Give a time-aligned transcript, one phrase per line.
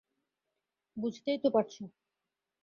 [0.97, 1.75] বুঝতেই তো পারছ।